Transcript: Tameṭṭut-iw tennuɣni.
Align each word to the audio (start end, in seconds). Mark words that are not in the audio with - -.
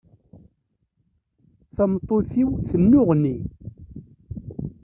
Tameṭṭut-iw 1.75 2.49
tennuɣni. 2.69 3.37